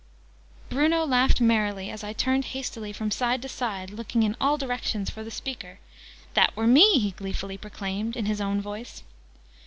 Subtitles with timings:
[0.71, 5.11] Bruno laughed merrily as I turned hastily from side to side, looking in all directions
[5.11, 5.77] for the speaker.
[6.33, 9.03] "That were me!" he gleefully proclaimed, in his own voice.